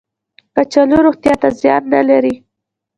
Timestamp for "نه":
1.93-2.01